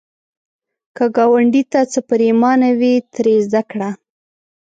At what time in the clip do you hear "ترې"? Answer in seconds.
3.13-3.35